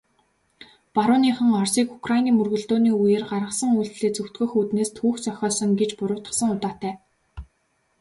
[0.95, 6.93] Барууныхан Оросыг Украины мөргөлдөөний үеэр гаргасан үйлдлээ зөвтгөх үүднээс түүх зохиосон гэж буруутгасан удаатай.